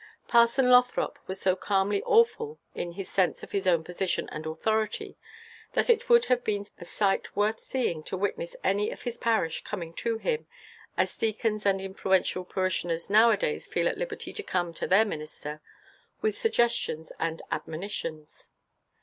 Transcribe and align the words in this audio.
Parson 0.27 0.71
Lothrop 0.71 1.19
was 1.27 1.39
so 1.39 1.55
calmly 1.55 2.01
awful 2.07 2.57
in 2.73 2.93
his 2.93 3.07
sense 3.07 3.43
of 3.43 3.51
his 3.51 3.67
own 3.67 3.83
position 3.83 4.27
and 4.31 4.47
authority, 4.47 5.15
that 5.73 5.91
it 5.91 6.09
would 6.09 6.25
have 6.25 6.43
been 6.43 6.65
a 6.79 6.85
sight 6.85 7.35
worth 7.35 7.59
seeing 7.59 8.01
to 8.05 8.17
witness 8.17 8.55
any 8.63 8.89
of 8.89 9.03
his 9.03 9.19
parish 9.19 9.63
coming 9.63 9.93
to 9.93 10.17
him, 10.17 10.47
as 10.97 11.15
deacons 11.15 11.67
and 11.67 11.79
influential 11.79 12.43
parishioners 12.43 13.11
now 13.11 13.29
a 13.29 13.37
days 13.37 13.67
feel 13.67 13.87
at 13.87 13.99
liberty 13.99 14.33
to 14.33 14.41
come 14.41 14.73
to 14.73 14.87
their 14.87 15.05
minister, 15.05 15.61
with 16.19 16.35
suggestions 16.35 17.11
and 17.19 17.43
admonitions. 17.51 18.49